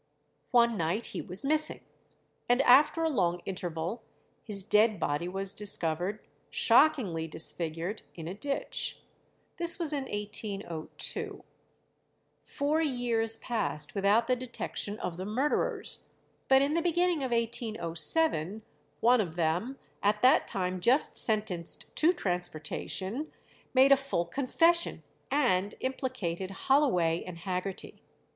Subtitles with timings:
[0.49, 1.81] One night he was missing,
[2.49, 4.01] and after a long interval
[4.43, 8.97] his dead body was discovered, shockingly disfigured, in a ditch.
[9.57, 11.43] This was in 1802.
[12.43, 15.99] Four years passed without the detection of the murderers,
[16.47, 18.63] but in the beginning of 1807
[19.01, 23.31] one of them, at that time just sentenced to transportation,
[23.75, 28.01] made a full confession, and implicated Holloway and Haggerty.